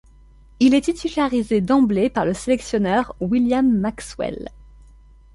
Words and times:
Il 0.59 0.73
est 0.73 0.81
titularisé 0.85 1.61
d'emblée 1.61 2.09
par 2.09 2.25
le 2.25 2.33
sélectionneur 2.33 3.15
William 3.21 3.69
Maxwell. 3.71 4.49